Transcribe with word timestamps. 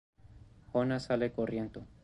Jonas 0.73 1.03
sale 1.03 1.29
corriendo. 1.31 1.85